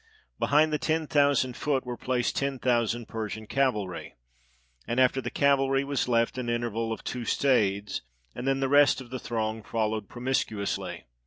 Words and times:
Behind 0.39 0.73
the 0.73 0.79
ten 0.79 1.05
thousand 1.05 1.55
foot 1.55 1.85
were 1.85 1.95
placed 1.95 2.35
ten 2.35 2.57
thousand 2.57 3.05
Persian 3.07 3.45
cavalry; 3.45 4.15
and 4.87 4.99
after 4.99 5.21
the 5.21 5.29
cav 5.29 5.59
alry 5.59 5.85
was 5.85 6.07
left 6.07 6.39
an 6.39 6.49
interval 6.49 6.91
of 6.91 7.03
two 7.03 7.23
stades; 7.23 8.01
and 8.33 8.47
then 8.47 8.61
the 8.61 8.67
rest 8.67 8.99
of 8.99 9.11
the 9.11 9.19
throng 9.19 9.61
followed 9.61 10.09
promiscuously. 10.09 11.05